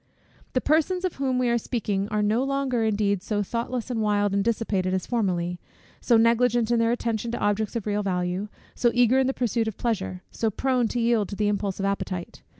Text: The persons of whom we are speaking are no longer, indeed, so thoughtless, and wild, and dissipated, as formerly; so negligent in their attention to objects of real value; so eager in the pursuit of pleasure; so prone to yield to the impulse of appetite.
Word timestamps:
The 0.53 0.61
persons 0.61 1.05
of 1.05 1.17
whom 1.17 1.37
we 1.37 1.47
are 1.47 1.59
speaking 1.59 2.07
are 2.09 2.23
no 2.23 2.43
longer, 2.43 2.83
indeed, 2.83 3.21
so 3.21 3.43
thoughtless, 3.43 3.91
and 3.91 4.01
wild, 4.01 4.33
and 4.33 4.43
dissipated, 4.43 4.95
as 4.95 5.05
formerly; 5.05 5.59
so 5.99 6.17
negligent 6.17 6.71
in 6.71 6.79
their 6.79 6.91
attention 6.91 7.29
to 7.33 7.37
objects 7.37 7.75
of 7.75 7.85
real 7.85 8.01
value; 8.01 8.47
so 8.73 8.89
eager 8.95 9.19
in 9.19 9.27
the 9.27 9.31
pursuit 9.31 9.67
of 9.67 9.77
pleasure; 9.77 10.23
so 10.31 10.49
prone 10.49 10.87
to 10.87 10.99
yield 10.99 11.29
to 11.29 11.35
the 11.35 11.47
impulse 11.49 11.79
of 11.79 11.85
appetite. 11.85 12.41